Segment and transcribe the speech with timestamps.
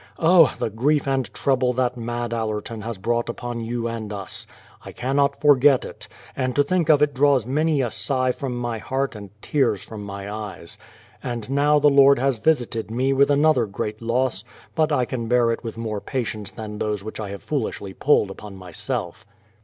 [0.17, 0.51] O!
[0.57, 2.37] the grief and trouble that mad Mr.
[2.37, 4.47] Allerton has brought upon you and us!
[4.83, 8.57] I can not forget it, and to think of it draws many a sigh from
[8.57, 10.79] my heart and tears from my eyes.
[11.21, 14.43] And now the Lord has visited me with another great loss,
[14.73, 18.31] but I can bear it with more patience than those which I have fooUshly pulled
[18.31, 19.23] upon myself.